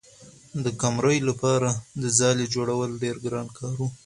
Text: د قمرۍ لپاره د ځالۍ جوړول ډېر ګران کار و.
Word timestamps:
د 0.63 0.65
قمرۍ 0.81 1.17
لپاره 1.29 1.69
د 2.01 2.03
ځالۍ 2.17 2.47
جوړول 2.55 2.89
ډېر 3.03 3.15
ګران 3.25 3.47
کار 3.57 3.75
و. 3.79 3.81